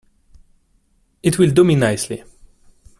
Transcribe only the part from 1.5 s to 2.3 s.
do me nicely.